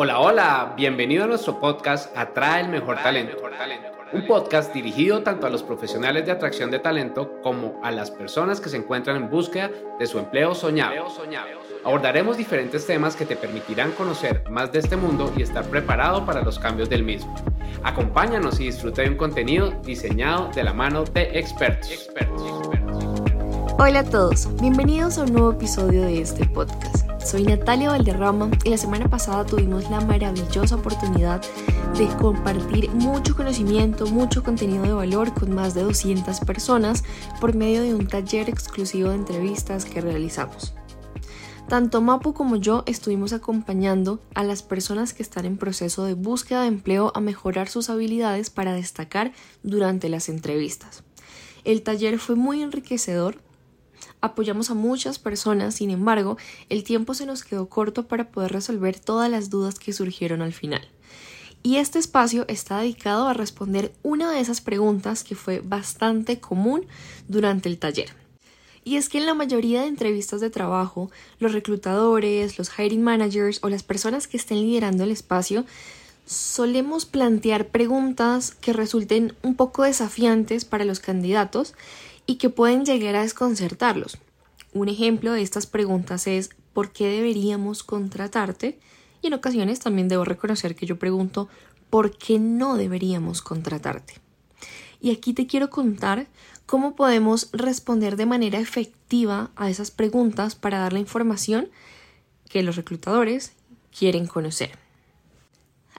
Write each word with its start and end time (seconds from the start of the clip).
Hola, 0.00 0.20
hola, 0.20 0.74
bienvenido 0.76 1.24
a 1.24 1.26
nuestro 1.26 1.58
podcast 1.58 2.16
Atrae 2.16 2.60
el 2.60 2.68
Mejor 2.68 2.98
Talento. 3.02 3.36
Un 4.12 4.28
podcast 4.28 4.72
dirigido 4.72 5.24
tanto 5.24 5.48
a 5.48 5.50
los 5.50 5.64
profesionales 5.64 6.24
de 6.24 6.30
atracción 6.30 6.70
de 6.70 6.78
talento 6.78 7.40
como 7.42 7.80
a 7.82 7.90
las 7.90 8.12
personas 8.12 8.60
que 8.60 8.68
se 8.68 8.76
encuentran 8.76 9.16
en 9.16 9.28
búsqueda 9.28 9.72
de 9.98 10.06
su 10.06 10.20
empleo 10.20 10.54
soñado. 10.54 11.08
Abordaremos 11.84 12.36
diferentes 12.36 12.86
temas 12.86 13.16
que 13.16 13.26
te 13.26 13.34
permitirán 13.34 13.90
conocer 13.90 14.44
más 14.48 14.70
de 14.70 14.78
este 14.78 14.96
mundo 14.96 15.32
y 15.36 15.42
estar 15.42 15.64
preparado 15.64 16.24
para 16.24 16.42
los 16.42 16.60
cambios 16.60 16.88
del 16.88 17.02
mismo. 17.02 17.34
Acompáñanos 17.82 18.60
y 18.60 18.66
disfruta 18.66 19.02
de 19.02 19.08
un 19.08 19.16
contenido 19.16 19.72
diseñado 19.82 20.48
de 20.54 20.62
la 20.62 20.74
mano 20.74 21.02
de 21.06 21.36
expertos. 21.40 22.08
Hola 23.80 23.98
a 23.98 24.04
todos, 24.04 24.48
bienvenidos 24.60 25.18
a 25.18 25.24
un 25.24 25.32
nuevo 25.32 25.50
episodio 25.50 26.02
de 26.02 26.20
este 26.20 26.46
podcast. 26.46 27.07
Soy 27.28 27.42
Natalia 27.42 27.90
Valderrama 27.90 28.50
y 28.64 28.70
la 28.70 28.78
semana 28.78 29.10
pasada 29.10 29.44
tuvimos 29.44 29.90
la 29.90 30.00
maravillosa 30.00 30.76
oportunidad 30.76 31.42
de 31.98 32.06
compartir 32.16 32.88
mucho 32.88 33.36
conocimiento, 33.36 34.06
mucho 34.06 34.42
contenido 34.42 34.84
de 34.84 34.94
valor 34.94 35.34
con 35.34 35.54
más 35.54 35.74
de 35.74 35.82
200 35.82 36.40
personas 36.40 37.04
por 37.38 37.54
medio 37.54 37.82
de 37.82 37.94
un 37.94 38.06
taller 38.06 38.48
exclusivo 38.48 39.10
de 39.10 39.16
entrevistas 39.16 39.84
que 39.84 40.00
realizamos. 40.00 40.72
Tanto 41.68 42.00
Mapu 42.00 42.32
como 42.32 42.56
yo 42.56 42.82
estuvimos 42.86 43.34
acompañando 43.34 44.22
a 44.34 44.42
las 44.42 44.62
personas 44.62 45.12
que 45.12 45.22
están 45.22 45.44
en 45.44 45.58
proceso 45.58 46.04
de 46.04 46.14
búsqueda 46.14 46.62
de 46.62 46.68
empleo 46.68 47.12
a 47.14 47.20
mejorar 47.20 47.68
sus 47.68 47.90
habilidades 47.90 48.48
para 48.48 48.72
destacar 48.72 49.32
durante 49.62 50.08
las 50.08 50.30
entrevistas. 50.30 51.04
El 51.64 51.82
taller 51.82 52.18
fue 52.18 52.36
muy 52.36 52.62
enriquecedor 52.62 53.42
apoyamos 54.20 54.70
a 54.70 54.74
muchas 54.74 55.18
personas, 55.18 55.74
sin 55.76 55.90
embargo, 55.90 56.36
el 56.68 56.84
tiempo 56.84 57.14
se 57.14 57.26
nos 57.26 57.44
quedó 57.44 57.68
corto 57.68 58.06
para 58.06 58.30
poder 58.30 58.52
resolver 58.52 58.98
todas 58.98 59.30
las 59.30 59.50
dudas 59.50 59.78
que 59.78 59.92
surgieron 59.92 60.42
al 60.42 60.52
final. 60.52 60.86
Y 61.62 61.76
este 61.76 61.98
espacio 61.98 62.44
está 62.48 62.78
dedicado 62.78 63.28
a 63.28 63.34
responder 63.34 63.92
una 64.02 64.30
de 64.30 64.40
esas 64.40 64.60
preguntas 64.60 65.24
que 65.24 65.34
fue 65.34 65.60
bastante 65.60 66.40
común 66.40 66.86
durante 67.26 67.68
el 67.68 67.78
taller. 67.78 68.10
Y 68.84 68.96
es 68.96 69.08
que 69.08 69.18
en 69.18 69.26
la 69.26 69.34
mayoría 69.34 69.82
de 69.82 69.88
entrevistas 69.88 70.40
de 70.40 70.50
trabajo, 70.50 71.10
los 71.40 71.52
reclutadores, 71.52 72.56
los 72.58 72.70
hiring 72.78 73.02
managers 73.02 73.58
o 73.62 73.68
las 73.68 73.82
personas 73.82 74.26
que 74.26 74.38
estén 74.38 74.62
liderando 74.62 75.04
el 75.04 75.10
espacio 75.10 75.66
solemos 76.24 77.06
plantear 77.06 77.68
preguntas 77.68 78.54
que 78.54 78.72
resulten 78.72 79.34
un 79.42 79.56
poco 79.56 79.82
desafiantes 79.82 80.64
para 80.64 80.84
los 80.84 81.00
candidatos 81.00 81.74
y 82.28 82.36
que 82.36 82.50
pueden 82.50 82.84
llegar 82.84 83.16
a 83.16 83.22
desconcertarlos. 83.22 84.18
Un 84.74 84.90
ejemplo 84.90 85.32
de 85.32 85.40
estas 85.40 85.66
preguntas 85.66 86.26
es 86.26 86.50
¿por 86.74 86.92
qué 86.92 87.06
deberíamos 87.08 87.82
contratarte? 87.82 88.78
Y 89.22 89.28
en 89.28 89.34
ocasiones 89.34 89.80
también 89.80 90.08
debo 90.08 90.26
reconocer 90.26 90.76
que 90.76 90.84
yo 90.84 90.98
pregunto 90.98 91.48
¿por 91.88 92.16
qué 92.16 92.38
no 92.38 92.76
deberíamos 92.76 93.40
contratarte? 93.40 94.20
Y 95.00 95.10
aquí 95.10 95.32
te 95.32 95.46
quiero 95.46 95.70
contar 95.70 96.26
cómo 96.66 96.94
podemos 96.94 97.48
responder 97.52 98.16
de 98.16 98.26
manera 98.26 98.60
efectiva 98.60 99.50
a 99.56 99.70
esas 99.70 99.90
preguntas 99.90 100.54
para 100.54 100.80
dar 100.80 100.92
la 100.92 100.98
información 100.98 101.70
que 102.50 102.62
los 102.62 102.76
reclutadores 102.76 103.52
quieren 103.98 104.26
conocer. 104.26 104.72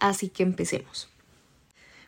Así 0.00 0.28
que 0.28 0.42
empecemos. 0.42 1.08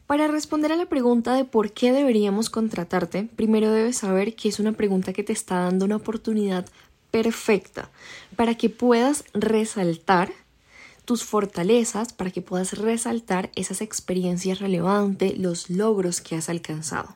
Para 0.08 0.26
responder 0.26 0.72
a 0.72 0.76
la 0.76 0.86
pregunta 0.86 1.34
de 1.34 1.44
por 1.44 1.72
qué 1.72 1.92
deberíamos 1.92 2.48
contratarte, 2.48 3.28
primero 3.36 3.70
debes 3.70 3.98
saber 3.98 4.34
que 4.36 4.48
es 4.48 4.58
una 4.58 4.72
pregunta 4.72 5.12
que 5.12 5.22
te 5.22 5.34
está 5.34 5.56
dando 5.56 5.84
una 5.84 5.96
oportunidad 5.96 6.64
perfecta 7.10 7.90
para 8.34 8.54
que 8.54 8.70
puedas 8.70 9.24
resaltar 9.34 10.32
tus 11.04 11.24
fortalezas, 11.24 12.14
para 12.14 12.30
que 12.30 12.40
puedas 12.40 12.78
resaltar 12.78 13.50
esas 13.54 13.82
experiencias 13.82 14.60
relevantes, 14.60 15.36
los 15.36 15.68
logros 15.68 16.22
que 16.22 16.36
has 16.36 16.48
alcanzado. 16.48 17.14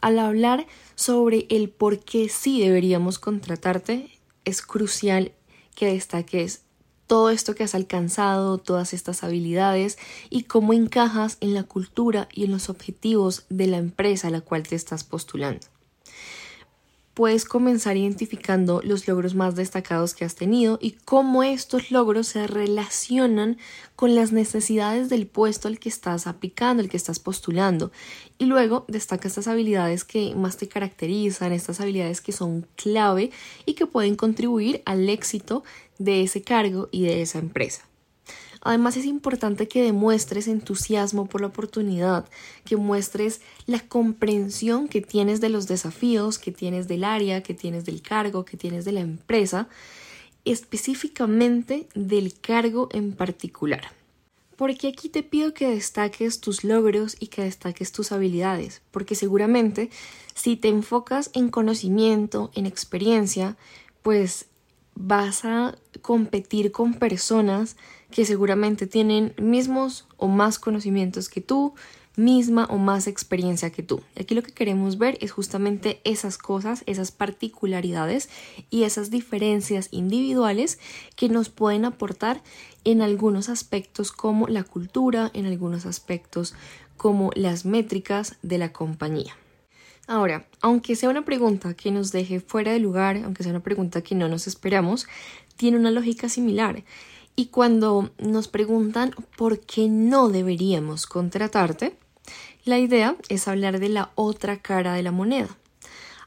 Al 0.00 0.20
hablar 0.20 0.68
sobre 0.94 1.48
el 1.50 1.70
por 1.70 1.98
qué 1.98 2.28
sí 2.28 2.60
deberíamos 2.60 3.18
contratarte, 3.18 4.16
es 4.44 4.62
crucial 4.62 5.32
que 5.74 5.86
destaques 5.86 6.62
todo 7.06 7.30
esto 7.30 7.54
que 7.54 7.64
has 7.64 7.74
alcanzado, 7.74 8.58
todas 8.58 8.92
estas 8.92 9.22
habilidades 9.22 9.98
y 10.30 10.44
cómo 10.44 10.72
encajas 10.72 11.38
en 11.40 11.54
la 11.54 11.62
cultura 11.62 12.28
y 12.32 12.44
en 12.44 12.50
los 12.50 12.68
objetivos 12.68 13.46
de 13.48 13.66
la 13.66 13.78
empresa 13.78 14.28
a 14.28 14.30
la 14.30 14.40
cual 14.40 14.62
te 14.64 14.74
estás 14.74 15.04
postulando 15.04 15.66
puedes 17.16 17.46
comenzar 17.46 17.96
identificando 17.96 18.82
los 18.84 19.08
logros 19.08 19.34
más 19.34 19.56
destacados 19.56 20.12
que 20.12 20.26
has 20.26 20.34
tenido 20.34 20.78
y 20.82 20.90
cómo 20.90 21.42
estos 21.42 21.90
logros 21.90 22.26
se 22.26 22.46
relacionan 22.46 23.56
con 23.96 24.14
las 24.14 24.32
necesidades 24.32 25.08
del 25.08 25.26
puesto 25.26 25.66
al 25.66 25.78
que 25.78 25.88
estás 25.88 26.26
aplicando, 26.26 26.82
al 26.82 26.90
que 26.90 26.98
estás 26.98 27.18
postulando. 27.18 27.90
Y 28.36 28.44
luego 28.44 28.84
destaca 28.86 29.28
estas 29.28 29.48
habilidades 29.48 30.04
que 30.04 30.34
más 30.34 30.58
te 30.58 30.68
caracterizan, 30.68 31.52
estas 31.52 31.80
habilidades 31.80 32.20
que 32.20 32.32
son 32.32 32.66
clave 32.76 33.30
y 33.64 33.72
que 33.72 33.86
pueden 33.86 34.14
contribuir 34.14 34.82
al 34.84 35.08
éxito 35.08 35.64
de 35.96 36.22
ese 36.22 36.42
cargo 36.42 36.90
y 36.92 37.04
de 37.04 37.22
esa 37.22 37.38
empresa. 37.38 37.88
Además 38.66 38.96
es 38.96 39.04
importante 39.04 39.68
que 39.68 39.80
demuestres 39.80 40.48
entusiasmo 40.48 41.26
por 41.26 41.40
la 41.40 41.46
oportunidad, 41.46 42.28
que 42.64 42.76
muestres 42.76 43.40
la 43.66 43.78
comprensión 43.78 44.88
que 44.88 45.00
tienes 45.00 45.40
de 45.40 45.50
los 45.50 45.68
desafíos, 45.68 46.40
que 46.40 46.50
tienes 46.50 46.88
del 46.88 47.04
área, 47.04 47.44
que 47.44 47.54
tienes 47.54 47.84
del 47.84 48.02
cargo, 48.02 48.44
que 48.44 48.56
tienes 48.56 48.84
de 48.84 48.90
la 48.90 49.02
empresa, 49.02 49.68
específicamente 50.44 51.86
del 51.94 52.34
cargo 52.40 52.88
en 52.90 53.12
particular. 53.12 53.92
Porque 54.56 54.88
aquí 54.88 55.10
te 55.10 55.22
pido 55.22 55.54
que 55.54 55.70
destaques 55.70 56.40
tus 56.40 56.64
logros 56.64 57.16
y 57.20 57.28
que 57.28 57.44
destaques 57.44 57.92
tus 57.92 58.10
habilidades, 58.10 58.82
porque 58.90 59.14
seguramente 59.14 59.90
si 60.34 60.56
te 60.56 60.66
enfocas 60.66 61.30
en 61.34 61.50
conocimiento, 61.50 62.50
en 62.56 62.66
experiencia, 62.66 63.56
pues 64.02 64.46
vas 64.96 65.44
a 65.44 65.76
competir 66.02 66.72
con 66.72 66.94
personas 66.94 67.76
que 68.10 68.24
seguramente 68.24 68.86
tienen 68.86 69.34
mismos 69.38 70.06
o 70.16 70.26
más 70.26 70.58
conocimientos 70.58 71.28
que 71.28 71.40
tú, 71.40 71.74
misma 72.16 72.64
o 72.70 72.78
más 72.78 73.06
experiencia 73.06 73.70
que 73.70 73.82
tú. 73.82 74.00
Aquí 74.18 74.34
lo 74.34 74.42
que 74.42 74.52
queremos 74.52 74.96
ver 74.96 75.18
es 75.20 75.32
justamente 75.32 76.00
esas 76.04 76.38
cosas, 76.38 76.82
esas 76.86 77.12
particularidades 77.12 78.30
y 78.70 78.84
esas 78.84 79.10
diferencias 79.10 79.88
individuales 79.90 80.78
que 81.14 81.28
nos 81.28 81.50
pueden 81.50 81.84
aportar 81.84 82.42
en 82.84 83.02
algunos 83.02 83.50
aspectos 83.50 84.12
como 84.12 84.48
la 84.48 84.64
cultura, 84.64 85.30
en 85.34 85.44
algunos 85.44 85.84
aspectos 85.84 86.54
como 86.96 87.30
las 87.34 87.66
métricas 87.66 88.36
de 88.42 88.58
la 88.58 88.72
compañía. 88.72 89.36
Ahora, 90.06 90.46
aunque 90.60 90.94
sea 90.94 91.10
una 91.10 91.24
pregunta 91.24 91.74
que 91.74 91.90
nos 91.90 92.12
deje 92.12 92.40
fuera 92.40 92.72
de 92.72 92.78
lugar, 92.78 93.16
aunque 93.24 93.42
sea 93.42 93.50
una 93.50 93.62
pregunta 93.62 94.02
que 94.02 94.14
no 94.14 94.28
nos 94.28 94.46
esperamos, 94.46 95.06
tiene 95.56 95.78
una 95.78 95.90
lógica 95.90 96.28
similar. 96.28 96.84
Y 97.34 97.46
cuando 97.46 98.10
nos 98.18 98.48
preguntan 98.48 99.14
por 99.36 99.60
qué 99.60 99.88
no 99.88 100.28
deberíamos 100.28 101.06
contratarte, 101.06 101.96
la 102.64 102.78
idea 102.78 103.16
es 103.28 103.48
hablar 103.48 103.78
de 103.80 103.88
la 103.88 104.10
otra 104.14 104.58
cara 104.58 104.94
de 104.94 105.02
la 105.02 105.12
moneda. 105.12 105.56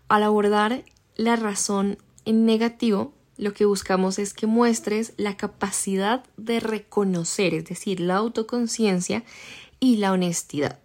Al 0.08 0.24
abordar 0.24 0.84
la 1.16 1.36
razón 1.36 1.98
en 2.26 2.46
negativo, 2.46 3.14
lo 3.38 3.54
que 3.54 3.66
buscamos 3.66 4.20
es 4.20 4.34
que 4.34 4.46
muestres 4.46 5.14
la 5.18 5.38
capacidad 5.38 6.24
de 6.36 6.60
reconocer, 6.60 7.54
es 7.54 7.66
decir, 7.66 8.02
la 8.02 8.18
autoconciencia 8.18 9.24
y 9.80 9.98
la 9.98 10.12
honestidad. 10.12 10.80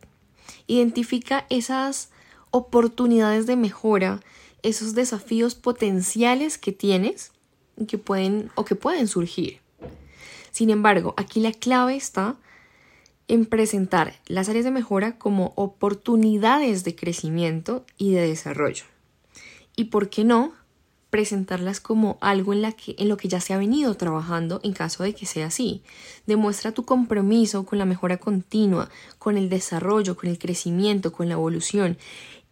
Identifica 0.66 1.46
esas 1.50 2.10
oportunidades 2.54 3.46
de 3.46 3.56
mejora, 3.56 4.20
esos 4.62 4.94
desafíos 4.94 5.56
potenciales 5.56 6.56
que 6.56 6.70
tienes 6.70 7.32
y 7.76 7.86
que 7.86 7.98
pueden 7.98 8.52
o 8.54 8.64
que 8.64 8.76
pueden 8.76 9.08
surgir. 9.08 9.58
Sin 10.52 10.70
embargo, 10.70 11.14
aquí 11.16 11.40
la 11.40 11.50
clave 11.50 11.96
está 11.96 12.36
en 13.26 13.44
presentar 13.46 14.20
las 14.26 14.48
áreas 14.48 14.64
de 14.64 14.70
mejora 14.70 15.18
como 15.18 15.52
oportunidades 15.56 16.84
de 16.84 16.94
crecimiento 16.94 17.84
y 17.98 18.12
de 18.12 18.28
desarrollo. 18.28 18.84
Y 19.74 19.86
por 19.86 20.08
qué 20.08 20.22
no 20.22 20.52
presentarlas 21.10 21.80
como 21.80 22.18
algo 22.20 22.52
en, 22.52 22.62
lo 23.08 23.16
que 23.16 23.28
ya 23.28 23.40
se 23.40 23.54
ha 23.54 23.58
venido 23.58 23.94
trabajando 23.96 24.60
en 24.64 24.72
caso 24.72 25.04
de 25.04 25.14
que 25.14 25.26
sea 25.26 25.46
así. 25.46 25.82
Demuestra 26.26 26.72
tu 26.72 26.84
compromiso 26.84 27.64
con 27.64 27.78
la 27.78 27.84
mejora 27.84 28.16
continua, 28.16 28.90
con 29.18 29.36
el 29.36 29.48
desarrollo, 29.48 30.16
con 30.16 30.28
el 30.28 30.40
crecimiento, 30.40 31.12
con 31.12 31.28
la 31.28 31.34
evolución 31.34 31.98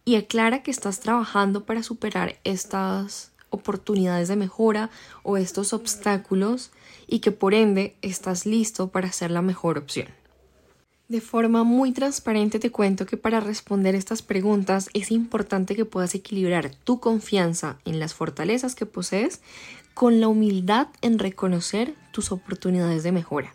y 0.05 0.15
aclara 0.15 0.63
que 0.63 0.71
estás 0.71 0.99
trabajando 0.99 1.65
para 1.65 1.83
superar 1.83 2.37
estas 2.43 3.31
oportunidades 3.49 4.27
de 4.27 4.35
mejora 4.35 4.89
o 5.21 5.37
estos 5.37 5.73
obstáculos 5.73 6.71
y 7.07 7.19
que 7.19 7.31
por 7.31 7.53
ende 7.53 7.95
estás 8.01 8.45
listo 8.45 8.89
para 8.89 9.11
ser 9.11 9.31
la 9.31 9.41
mejor 9.41 9.77
opción. 9.77 10.07
De 11.07 11.21
forma 11.21 11.63
muy 11.63 11.91
transparente 11.91 12.59
te 12.59 12.71
cuento 12.71 13.05
que 13.05 13.17
para 13.17 13.39
responder 13.39 13.93
estas 13.93 14.21
preguntas 14.21 14.89
es 14.93 15.11
importante 15.11 15.75
que 15.75 15.85
puedas 15.85 16.15
equilibrar 16.15 16.71
tu 16.83 16.99
confianza 16.99 17.77
en 17.85 17.99
las 17.99 18.13
fortalezas 18.13 18.73
que 18.73 18.85
posees 18.85 19.41
con 19.93 20.19
la 20.19 20.27
humildad 20.27 20.87
en 21.01 21.19
reconocer 21.19 21.93
tus 22.11 22.31
oportunidades 22.31 23.03
de 23.03 23.11
mejora. 23.11 23.53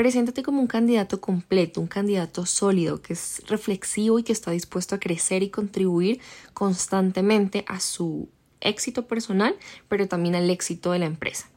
Preséntate 0.00 0.42
como 0.42 0.62
un 0.62 0.66
candidato 0.66 1.20
completo, 1.20 1.78
un 1.78 1.86
candidato 1.86 2.46
sólido, 2.46 3.02
que 3.02 3.12
es 3.12 3.42
reflexivo 3.46 4.18
y 4.18 4.22
que 4.22 4.32
está 4.32 4.50
dispuesto 4.50 4.94
a 4.94 4.98
crecer 4.98 5.42
y 5.42 5.50
contribuir 5.50 6.22
constantemente 6.54 7.66
a 7.68 7.80
su 7.80 8.30
éxito 8.62 9.06
personal, 9.06 9.56
pero 9.90 10.08
también 10.08 10.36
al 10.36 10.48
éxito 10.48 10.92
de 10.92 11.00
la 11.00 11.04
empresa. 11.04 11.50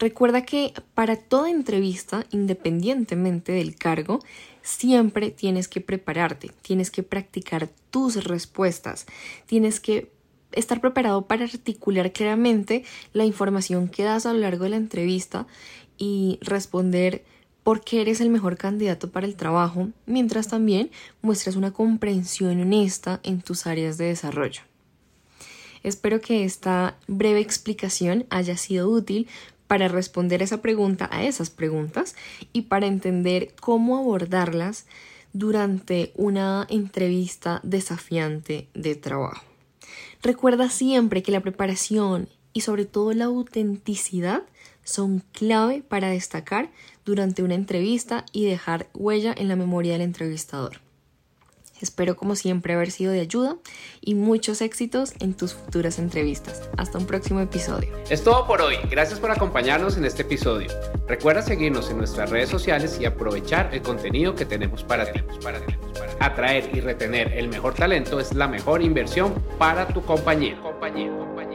Recuerda 0.00 0.44
que 0.44 0.72
para 0.94 1.14
toda 1.14 1.48
entrevista, 1.48 2.26
independientemente 2.32 3.52
del 3.52 3.76
cargo, 3.76 4.18
siempre 4.62 5.30
tienes 5.30 5.68
que 5.68 5.80
prepararte, 5.80 6.50
tienes 6.62 6.90
que 6.90 7.04
practicar 7.04 7.68
tus 7.92 8.24
respuestas, 8.24 9.06
tienes 9.46 9.78
que 9.78 10.10
estar 10.50 10.80
preparado 10.80 11.28
para 11.28 11.44
articular 11.44 12.10
claramente 12.10 12.82
la 13.12 13.24
información 13.24 13.88
que 13.88 14.02
das 14.02 14.26
a 14.26 14.32
lo 14.32 14.40
largo 14.40 14.64
de 14.64 14.70
la 14.70 14.76
entrevista 14.76 15.46
y 15.98 16.40
responder 16.42 17.24
por 17.66 17.80
qué 17.80 18.00
eres 18.00 18.20
el 18.20 18.30
mejor 18.30 18.56
candidato 18.56 19.10
para 19.10 19.26
el 19.26 19.34
trabajo, 19.34 19.88
mientras 20.06 20.46
también 20.46 20.92
muestras 21.20 21.56
una 21.56 21.72
comprensión 21.72 22.60
honesta 22.60 23.18
en 23.24 23.42
tus 23.42 23.66
áreas 23.66 23.98
de 23.98 24.04
desarrollo. 24.04 24.62
Espero 25.82 26.20
que 26.20 26.44
esta 26.44 26.96
breve 27.08 27.40
explicación 27.40 28.24
haya 28.30 28.56
sido 28.56 28.88
útil 28.88 29.26
para 29.66 29.88
responder 29.88 30.42
esa 30.42 30.62
pregunta 30.62 31.08
a 31.10 31.24
esas 31.24 31.50
preguntas 31.50 32.14
y 32.52 32.62
para 32.62 32.86
entender 32.86 33.52
cómo 33.60 33.96
abordarlas 33.96 34.86
durante 35.32 36.12
una 36.14 36.68
entrevista 36.70 37.58
desafiante 37.64 38.68
de 38.74 38.94
trabajo. 38.94 39.44
Recuerda 40.22 40.70
siempre 40.70 41.24
que 41.24 41.32
la 41.32 41.40
preparación 41.40 42.28
y 42.52 42.60
sobre 42.60 42.84
todo 42.84 43.12
la 43.12 43.24
autenticidad 43.24 44.44
son 44.84 45.24
clave 45.32 45.82
para 45.82 46.10
destacar 46.10 46.70
durante 47.06 47.42
una 47.42 47.54
entrevista 47.54 48.26
y 48.32 48.44
dejar 48.44 48.88
huella 48.92 49.34
en 49.34 49.48
la 49.48 49.56
memoria 49.56 49.92
del 49.92 50.02
entrevistador. 50.02 50.80
Espero 51.80 52.16
como 52.16 52.36
siempre 52.36 52.72
haber 52.72 52.90
sido 52.90 53.12
de 53.12 53.20
ayuda 53.20 53.56
y 54.00 54.14
muchos 54.14 54.62
éxitos 54.62 55.12
en 55.20 55.34
tus 55.34 55.54
futuras 55.54 55.98
entrevistas. 55.98 56.68
Hasta 56.76 56.98
un 56.98 57.06
próximo 57.06 57.40
episodio. 57.40 57.90
Es 58.08 58.24
todo 58.24 58.46
por 58.46 58.62
hoy. 58.62 58.76
Gracias 58.90 59.20
por 59.20 59.30
acompañarnos 59.30 59.96
en 59.96 60.06
este 60.06 60.22
episodio. 60.22 60.68
Recuerda 61.06 61.42
seguirnos 61.42 61.90
en 61.90 61.98
nuestras 61.98 62.30
redes 62.30 62.48
sociales 62.48 62.98
y 63.00 63.04
aprovechar 63.04 63.74
el 63.74 63.82
contenido 63.82 64.34
que 64.34 64.46
tenemos 64.46 64.84
para 64.84 65.12
ti. 65.12 65.20
Atraer 66.18 66.70
y 66.74 66.80
retener 66.80 67.34
el 67.34 67.48
mejor 67.48 67.74
talento 67.74 68.18
es 68.18 68.32
la 68.34 68.48
mejor 68.48 68.82
inversión 68.82 69.34
para 69.58 69.86
tu 69.86 70.02
compañía. 70.02 70.58
compañía, 70.62 71.10
compañía. 71.10 71.45